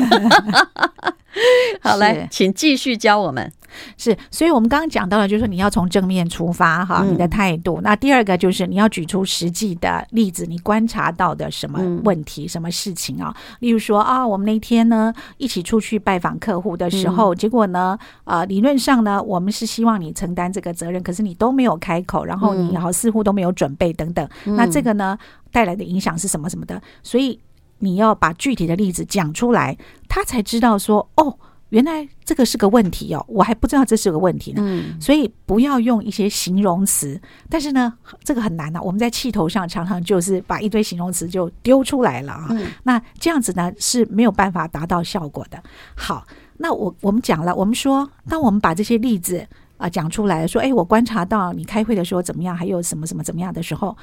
[1.82, 3.52] 好，来，请继续教我们。
[3.96, 7.80] 是，所以我们刚刚讲到了，就是说你要从正面出发哈，你的态度。
[7.82, 13.34] 那第二个就是你要举出实际的例子，你观察到的什么问题、什么事情啊？
[13.60, 24.28] 例如说啊，我们那天呢一起出去拜访客户的时候，结果呢，啊，理论上呢，我们是希望你承担这个责任，可是你都没有开口，然后你好似乎都没有准备等等。
[24.44, 25.18] 那这个呢
[25.50, 26.80] 带来的影响是什么什么的？
[27.02, 27.40] 所以。
[27.80, 29.78] 你要把具体的例子讲出来，
[30.08, 31.38] 他才知道说哦，
[31.70, 34.62] 原来这个是个问题哦，我还不知道这是个问题呢。
[34.64, 37.92] 嗯，所以不要用一些形容词，但是呢，
[38.24, 38.80] 这个很难啊。
[38.80, 42.46] 我们在气头上常常就是把一堆形容词就丢出来了啊。
[42.50, 45.62] 嗯，那这样子呢是没有办法达到效果的。
[45.94, 46.26] 好，
[46.56, 53.96] 那我我们讲了，我们说，当我们把这些例子啊讲出来，说，哎，我观察到你开会的时候怎么样，还有什么什么怎么样的时候。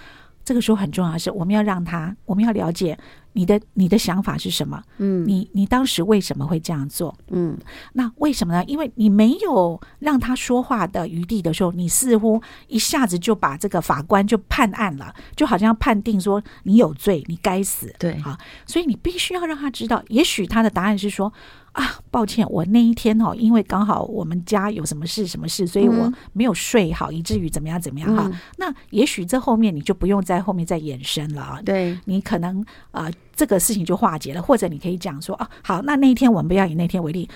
[0.43, 2.95] 这个时候很重要的是，我们要让他，我们要了解
[3.36, 4.82] 你的你的想法是什么？
[4.98, 7.13] 嗯，你你当时为什么会这样做？
[7.30, 7.58] 嗯，
[7.93, 8.63] 那为什么呢？
[8.65, 17.93] 因为你没有让他说话的余地的时候，你似乎一下子就把这个法官就判案了，就好像判定说你有罪，你该死。
[18.00, 21.32] 对，啊，所以你必须要让他知道，也许他的答案是说。
[21.76, 28.30] 啊，抱歉，我那一天哦，因为刚好我们家有什么事什么事，所以我没有睡好，以至于怎么样怎么样哈。
[28.32, 31.62] 嗯、那也许这后面你就不用在后面再延伸了啊。
[31.65, 37.30] 对，你可能啊、呃，这个事情就化解了，或者你可以讲说啊，好，那那一天我们不要以那天为例。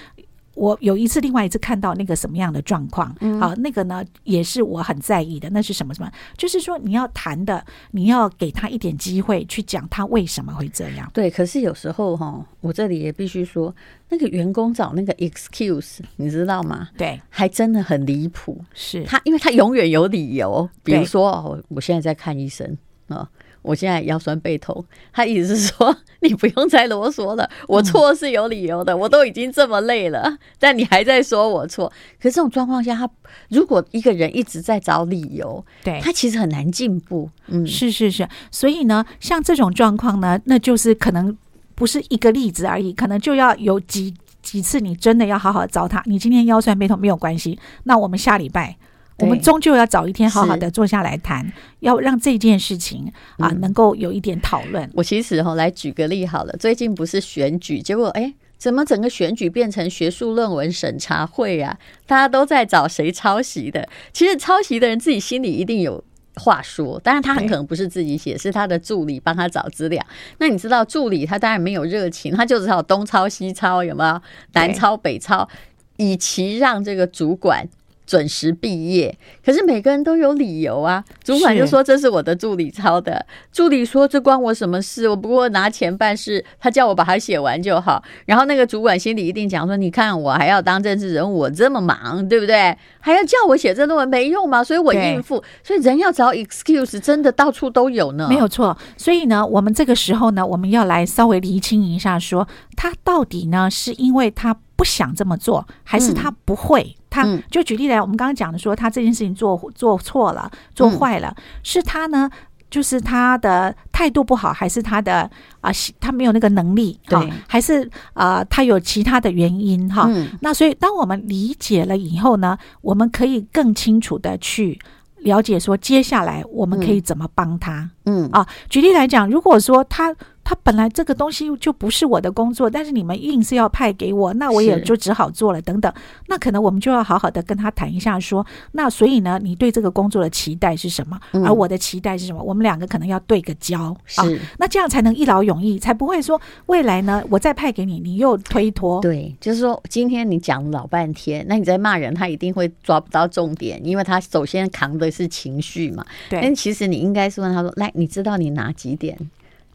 [0.55, 5.49] 我有一次，另外一次看到那个什么样的状况，嗯，好，那个呢也是我很在意的。
[5.51, 6.11] 那是什么什么？
[6.35, 11.09] 就是说你要谈的，你要给他一点机会去讲他为什么会这样。
[11.13, 13.73] 对，可是有时候哈，我这里也必须说，
[14.09, 16.89] 那个员工找那个 excuse，你知道吗？
[16.97, 18.61] 对，还真的很离谱。
[18.73, 23.29] 是他，因为他永远有理由，比如说哦，我现在在看医生啊。
[23.61, 31.91] 我现在腰酸背痛，他意思是说你不用再啰嗦了，我错是有理由的，我都已经这么累了，但你还在说我错。
[32.21, 33.09] 可是这种状况下，他
[33.49, 37.29] 如果一个人一直在找理由，对，他其实很难进步。
[37.47, 41.37] 嗯，是是是，所以呢，像这种状况呢，那就是可能。
[41.75, 46.03] 不是一个例子而已，可能就要有几几次，你真的要好好找他。
[46.07, 48.75] 你今天腰酸背痛没有关系，那我们下礼拜，
[49.19, 51.45] 我们终究要找一天好好的坐下来谈，
[51.79, 54.89] 要让这件事情啊能够有一点讨论。
[54.93, 58.33] 我其实哈来举个例好了，最近不是选举，结果哎。
[58.59, 61.79] 怎么整个选举变成学术论文审查会啊？
[62.05, 63.87] 大家都在找谁抄袭的。
[64.11, 66.03] 其实抄袭的人自己心里一定有
[66.35, 70.05] 话说，当然他很可能不是自己写，是他的助理帮他找资料。
[70.39, 74.21] 那你知道助理他当然没有热情，他就只好东抄西抄，有没有？
[74.51, 75.47] 南抄北抄，
[75.95, 77.65] 以其让这个主管。
[78.09, 81.03] 准时毕业，可是每个人都有理由啊。
[81.23, 85.07] 主管就说，这是我的助理抄的，助理说，这关我什么事？
[85.07, 88.01] 我不过拿钱办事，他叫我把它写完就好。
[88.25, 92.75] 然后那个主管心里一定讲说，你看我还要当政治人物，我这么忙，对不对？
[92.99, 94.63] 还要叫我写这论文没用吗？
[94.63, 95.43] 所以我应付。
[95.63, 98.27] 所以人要找 excuse，真的到处都有呢。
[98.27, 98.75] 没有错。
[98.97, 106.81] 所以呢，我们这个时候呢，我们要来稍微厘清一下说，说他到底呢是因为他不想这么做，还是他不会？
[106.83, 112.29] 嗯他就举例来，我们刚刚讲的说，他这件事情做做错了，做坏了，是他呢，
[112.69, 120.07] 就是他的态度不好，还是他的啊，他没有那个能力，对，还是啊，他有其他的原因哈？
[120.41, 124.79] 那所以，当我们理解了以后呢，我们可以更清楚的去
[125.17, 127.89] 了解说，接下来我们可以怎么帮他？
[128.05, 130.15] 嗯啊，举例来讲，如果说他。
[130.49, 135.61] 他本来这个东西就不是我的工作，但是你们硬是要派给我，那我也就只好做了。
[135.61, 135.93] 等等，
[136.25, 141.19] 那可能我们就要好好的跟他谈一下，说，那所以呢，你对这个工作的期待是什么？
[141.45, 142.41] 而我的期待是什么？
[142.41, 144.25] 我们两个可能要对个焦啊，
[144.57, 148.99] 那这样才能一劳永逸，才不会说未来呢，我再派给你，你又推脱。
[149.01, 156.03] 对，就是说今天你讲老半天，那你在骂人，他一定会抓不到重点，因为他首先扛的是情绪嘛。
[156.27, 159.15] 对，但其实你应该是问他说，来，你知道你哪几点？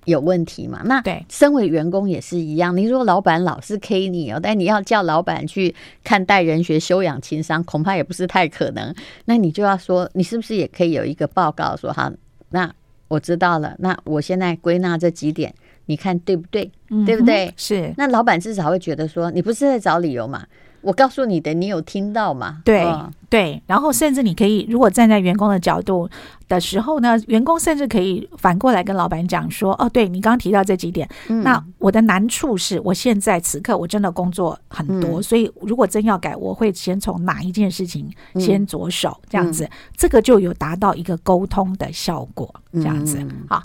[0.04, 0.82] 有问题嘛？
[0.84, 2.76] 那对，身为员工也是一样。
[2.76, 8.94] 你说老板老是 K 你哦，但你要叫老板去看待人学、修养情商，恐怕也不是太可能。
[9.24, 12.12] 那你就要说，你是不是也可以有一个报告说哈？
[12.50, 12.72] 那
[13.08, 13.74] 我知道了。
[13.78, 15.54] 那我现在归纳这几点，
[15.86, 16.70] 你看对不对？
[16.90, 17.52] 嗯、对不对？
[17.56, 17.92] 是。
[17.96, 20.44] 那老板至少会觉得说，你不是在找理由嘛？
[20.80, 22.60] 我告诉你的，你有听到吗？
[22.62, 26.06] 对、哦、对，然后甚至你可以，如果站在员工的角度
[26.46, 43.62] 的时候呢，员工甚至可以反过来跟老板讲说：“哦，对你刚刚提到这几点，嗯、那我的难处是我现在此刻我真的工作很多，嗯、所以如果真要改，我会先从哪一件事情先着手，这样子，嗯、这个就有达到一个沟通的效果，这样子，好。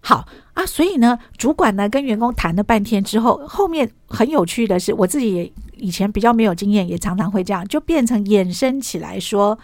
[0.00, 9.58] 好啊，所以呢，主管呢跟员工谈了半天之后，后面很有趣的是，我自己也以前比较没有经验，也常常会这样，就变成衍生起来说，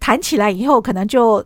[0.00, 1.44] 谈起来以后可能就。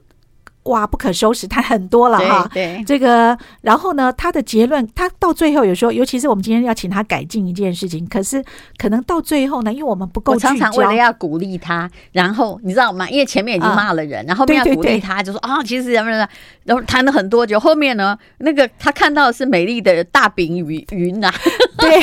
[0.64, 2.48] 哇，不可收拾，他很多了哈。
[2.54, 8.42] 对，这个，然后呢，他的结论，他到最后有时候，尤其是我们今天要请他改进一件事情，可是
[8.76, 13.08] 可能到最后呢，因为我们不够，我常常为了要鼓励他，然后你知道吗？
[13.10, 16.28] 因为前面已经骂了人，嗯、然后要鼓励他，就说啊、哦，其实什么什么，
[16.64, 21.28] 然后谈了很多，就后面呢，那个他看到的是美丽的大饼云云呐，
[21.76, 22.00] 对，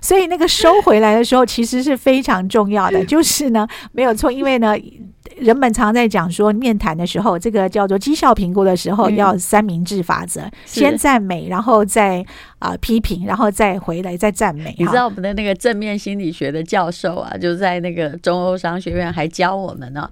[0.00, 4.74] 所以那个收回来的时候，其实是非常重要的，就是呢，没有错，因为呢。
[5.42, 12.24] 人们常在讲说，面谈的时候，这个叫做绩效评估的时候，要三明治法则：嗯、先赞美，然后再
[12.60, 14.74] 啊、呃、批评，然后再回来再赞美。
[14.78, 20.08] 你知道我们的那个正面心理学的教授啊，就在那个中欧商学院还教我们呢，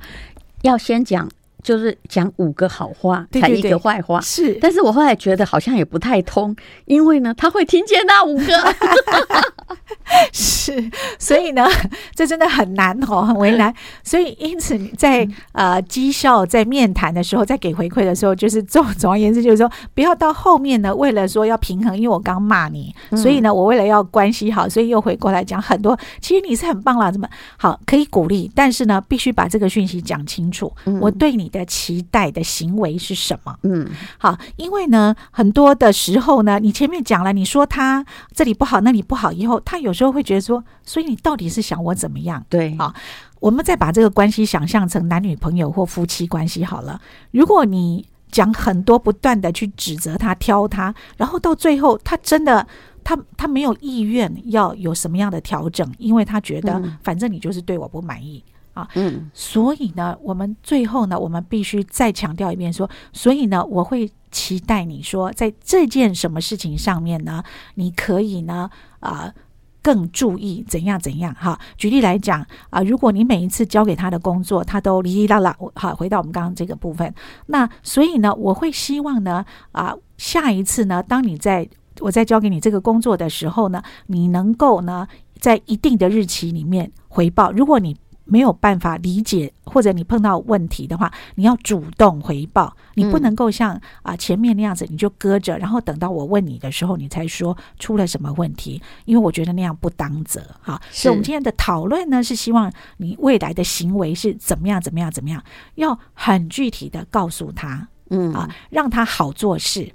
[0.63, 1.29] 要先讲。
[1.63, 4.21] 就是讲五个好话，才一个坏话。
[4.21, 6.55] 是，但是我后来觉得好像也不太通，
[6.87, 8.45] 因为呢，他会听见那五个。
[10.33, 11.67] 是，所以呢，
[12.15, 13.73] 这真的很难哦，很 为难。
[14.03, 25.99] 所以，因此在呃绩效在面谈的时候，在给回馈的时候，就是总总而言之，就是说不要到后面呢，为了说要平衡，因为我刚骂你，所以呢，我为了要关系好，所以又回过来讲很多。
[26.21, 30.73] 其实你是很棒啦，怎么好可以鼓励，但是呢，必须把这个讯息讲清楚。
[31.01, 31.50] 我对你。
[31.51, 33.55] 的期待的行为是什么？
[33.65, 33.87] 嗯，
[34.17, 42.43] 好，因为呢，很多的时候呢，你前面讲了，你说他这里不好，那里不好，以后他有时候会觉得说，所以你到底是想我怎么样？
[42.49, 42.95] 对，好，
[43.41, 46.99] 我们再把这个关系想象成男女朋友或夫妻关系好了。
[47.33, 52.65] 如果你讲很多，不断的去指责他、挑他，然后到最后，他真的
[53.03, 58.43] 他他没有意愿要有什么样的调整，因为他觉得反正你就是对我不满意。
[58.73, 67.43] 啊，嗯，所以呢，我们最后呢，我们必须再强调一遍，说，所以呢，我会期待你说，在这件什么事情上面呢，
[67.75, 69.35] 你可以呢，啊、呃，
[69.83, 71.35] 更注意怎样怎样。
[71.35, 77.13] 哈，举例来讲，啊、呃，如果你每一次交给他的工作，他都哩哩啦啦，好，回到我们刚刚这个部分，
[77.47, 81.69] 那所以呢，我会希望呢，啊、呃，下一次呢，当你在
[81.99, 85.09] 我在交给你这个工作的时候呢，你能够呢
[85.39, 87.51] 在一定的日期里面回报。
[87.51, 87.97] 如果你
[88.31, 98.81] 没有办法理解，或者你碰到问题的话，你要主动回报，你不能够像啊前面那样子，你就搁着，然后等到我问你的时候，你才说出了什么问题。
[99.05, 100.81] 因为我觉得那样不当责哈。
[100.91, 105.43] 所以我们今天的讨论呢，是希望你未来的行为是怎么样，怎么样，怎么样，
[105.75, 108.33] 要很具体的告诉他，嗯。
[108.33, 109.93] 啊，让他好做事，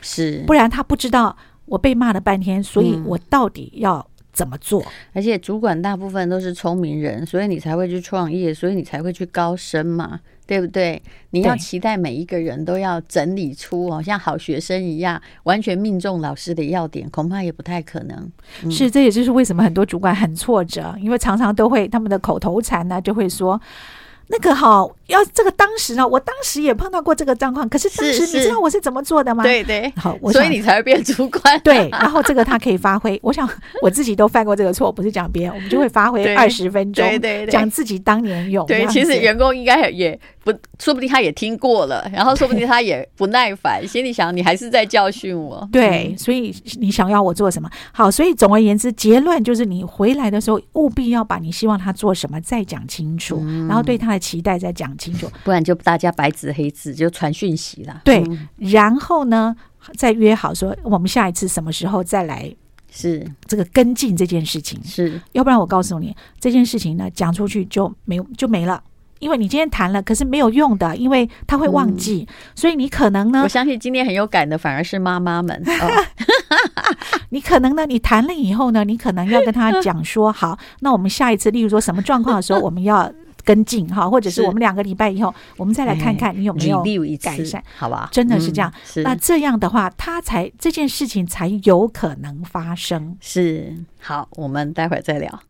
[0.00, 4.08] 是，不然他不知道我被骂了半天，所以我到底要。
[4.38, 4.80] 怎么做？
[5.12, 11.02] 而且主管大部分都是聪明人，所以你才会去创业，所以你才会去高升嘛，对不对？
[11.30, 18.30] 你要期待每一个人都要整理出哦，像好学生一样，完全命中老师的要点，恐怕也不太可能。
[18.62, 23.60] 嗯、是，这也就是为什么很多主管很挫折，因为常常都会他们的口头禅呢，就会说。
[24.30, 29.42] 那个好，要这个当时呢，我当时也碰到过这个状况，可是当时你知道我是怎么做的吗？
[29.42, 31.60] 对对，好，所以你才会变主管。
[31.60, 33.18] 对，然后这个他可以发挥。
[33.22, 33.48] 我想
[33.82, 38.64] 我自己都犯过这个错，不是讲别人，我们就会发挥二十分钟，对对，讲自己当年勇。
[38.66, 45.66] 对，其实员工应该也不，说不定他也听过了， 然后说不定他也不耐烦，心里想你还是在教训我。
[45.72, 47.70] 对，所以你想要我做什么？
[47.92, 58.02] 好，所以总而言之，结论就是你回来的时候务必要把你希望他做什么再讲清楚，然后对他的期待再讲清楚，不然就大家白纸黑字就传讯息了。
[58.04, 58.22] 对，
[58.56, 59.56] 然后呢，
[59.96, 62.52] 再约好说我们下一次什么时候再来，
[62.90, 64.78] 是这个跟进这件事情。
[64.84, 68.82] 是，要不然我告诉你这件事情呢，讲出去就没就没了，
[69.20, 75.62] 因为你今天谈了，可是没有用的，因为他会忘记，嗯、所以你可能呢，我相信今天很有感的反而是妈妈们。
[75.66, 76.04] 哦、
[77.30, 83.12] 你可能呢，你谈了以后呢，你可能要跟他讲说，好，那我们下一次，例如说什么状况的时候，我们要。
[83.48, 86.82] 跟进哈，或者是我们两个礼拜以后，我们再来看看你有没有
[87.16, 88.06] 改善，好吧？
[88.12, 88.70] 真的是这样。
[88.96, 93.16] 那这样的话，他才这件事情才有可能发生。
[93.22, 95.40] 是，好，我们待会儿再聊。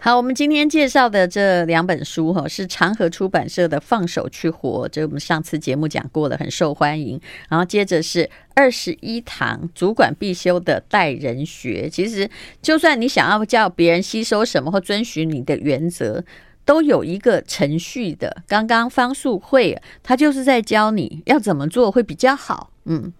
[0.00, 7.20] 好，我们今天介绍的这两本书哈，是长河出版社的《放手去活》，这我们上次节目讲过的，很受欢迎。
[7.48, 8.28] 然后接着是
[8.58, 11.88] 二十一堂主管必修的带人学。
[11.88, 12.28] 其实，
[12.60, 16.24] 就算你想要叫别人吸收什么或遵循你的原则，
[16.64, 18.42] 都有一个程序的。
[18.48, 22.70] 刚刚方素慧他就是在教你要怎么做会比较好。
[22.86, 23.12] 嗯，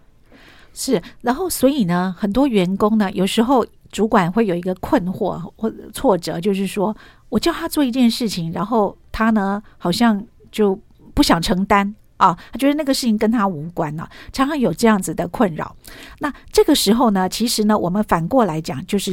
[0.75, 1.01] 是。
[1.21, 3.65] 然后，所以呢，很多员工呢，有时候。
[3.91, 6.95] 主管会有一个困惑或挫折，就是说
[7.31, 10.23] 我叫他做一件事情，然后他呢好像
[10.53, 10.79] 就
[11.15, 15.75] 不想承担啊，他觉得那个事情跟他无关了，常常有这样子的困扰。
[16.19, 19.13] 那这个时候呢，其实呢，我们反过来讲，就是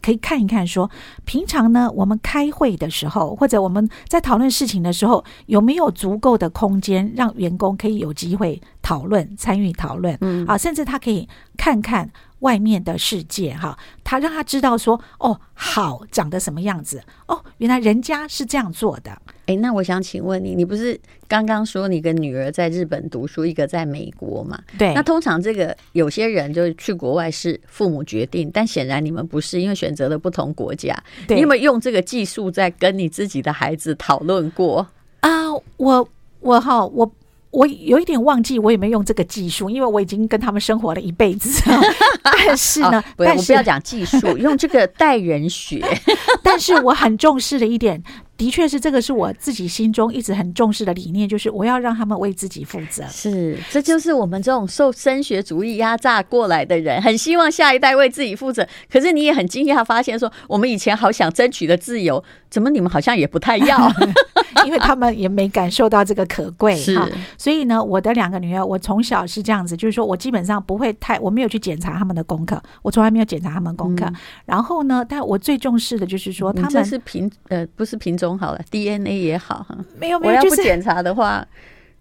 [0.00, 0.90] 可以看一看说，
[1.24, 10.16] 平常呢我们开会的时候，或者我们在讨论事情的时候，有没有足够的空间让员工可以有机会讨论、参与讨论？
[10.20, 12.10] 嗯，啊，甚至他可以看看。
[12.40, 19.10] 外面的世界，哈，他让他知道说，哦，好长得什么样子，哦，原来人家是这样做的。
[19.46, 24.58] 哎，那我想请问你，你不是刚刚说你跟女儿在日本读书，一个在美国嘛？
[24.78, 24.92] 对。
[24.94, 30.96] 那通常这个有些人就是去国外是父母决定，但显然你们不是，因为选择了不同国家。
[31.26, 31.36] 对。
[31.36, 34.86] 你有没有用这个技术在跟你自己的孩子讨论过
[35.20, 35.30] 啊？
[35.76, 36.08] 我
[36.40, 37.10] 我哈我。
[37.50, 41.62] 我有一点忘记我有没有用这个技术，因为我已经跟他们生活了一辈子。
[42.22, 45.82] 但是呢，不要我不要讲技术，用这个待人学。
[46.42, 48.02] 但是我很重视的一点。
[48.38, 53.04] 的确是这个，是我自己心中一直很重视的理念，就是我要让他们为自己负责。
[53.08, 58.66] 是，这就是我们这种受升学主义压榨过来的人，很希望下一代为自己负责。
[58.88, 63.90] 可是你也很惊讶发现，说我们以前好想争取的自由，怎么你们好像也不太要？
[64.64, 66.76] 因为他们也没感受到这个可贵。
[66.76, 66.96] 是，
[67.36, 74.04] 所以呢，我的两个女儿，我从小是这样子，就是说我基本上不会太，我没有去检查他们的功课，我从来没有检查他们功课。
[74.04, 74.14] 嗯、
[74.46, 78.27] 然后呢，但我最重视的就是说，他们这是品呃，不是品种。
[78.36, 81.48] 好了，DNA 也好哈，没有没有，我要不检查的话，就是、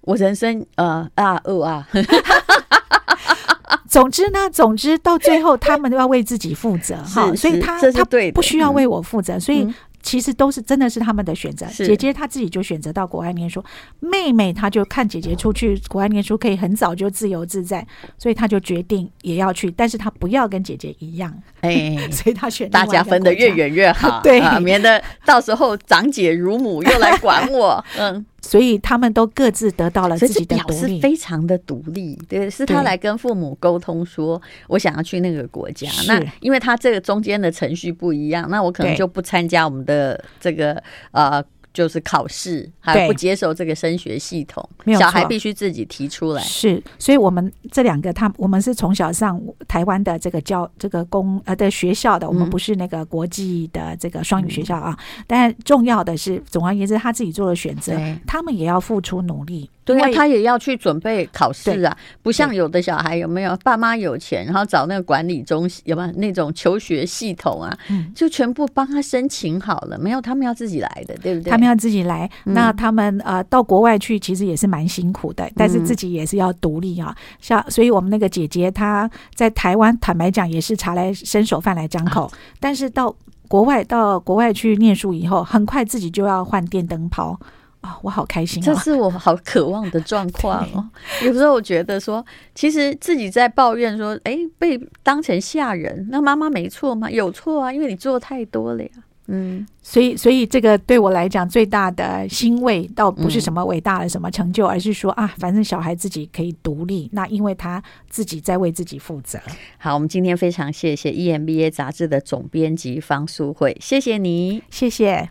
[0.01, 1.87] 我人生呃啊哦啊，
[3.87, 8.03] 总之呢，总之到最后他们都要为自己负责哈，所以他他
[8.33, 9.71] 不需要为我负责，嗯、所以。
[10.01, 11.65] 其实都是真的是他们的选择。
[11.67, 13.63] 姐姐她自己就选择到国外念书，
[13.99, 17.85] 妹妹她就看姐姐出去国外念书可以很早就自由自在，
[18.17, 28.25] 所以她就决定也要去，但是她不要跟姐姐一样，哎， 所以她选大家分得越远越好，对，免得到时候长姐如母又来管我， 嗯。
[28.41, 32.15] 所以他们都各自得到了自己的独立，非常的独立。
[32.27, 35.89] 对，是他来跟父母沟通说，我想要去那个国家。
[36.07, 40.81] 那因为他这个中间的程序不一样，那我可能就不参加我们的这个
[41.11, 41.43] 呃。
[41.77, 44.67] 就是考试，还不接受这个升学系统，
[44.97, 46.41] 小孩必须自己提出来。
[46.41, 54.97] 是，所以我们这两个他，我们是从小上台湾的这个教这个公呃的学校的，我们不是那个国际的这个双语学校啊。
[54.97, 59.69] 嗯、但重要的是，总而言之，他自己做了选择，他们也要付出努力。
[59.95, 67.75] 对啊，他也要去准备考试啊，不像有的小孩有没有爸妈有钱，然后找那个管理中心有没有那种求学系统啊，
[68.13, 69.97] 就全部帮他申请好了。
[69.97, 71.49] 没有，他们要自己来的，对不对？
[71.49, 72.29] 他们要自己来。
[72.43, 77.15] 那他们呃到国外去，其实也是蛮辛苦的，但是自己也是要独立啊。
[77.39, 82.29] 像所以我们那个姐姐她在台湾，坦白讲也是茶来伸手饭来张口，
[82.59, 83.15] 但是到
[83.47, 87.39] 国外到国外去念书以后，很快自己就要换电灯泡。
[87.81, 88.65] 啊、哦，我好开心、哦！
[88.65, 90.89] 这是我好渴望的状况哦。
[91.23, 92.25] 有时候我觉得说，
[92.55, 97.09] 其实自己在抱怨说，哎，被当成下人，那妈妈没错吗？
[97.09, 98.89] 有错啊，因为你做太多了呀。
[99.29, 109.37] 嗯，所以，所以这个对我来讲最大的欣慰，倒不是什么伟大的什么成就，嗯、而是说啊，反正小孩自己可以独立，那因为他自己在为自己负责。
[109.77, 115.27] 好，我们今天非常谢谢 EMBA 杂志的总编辑方淑慧，谢谢你，谢谢。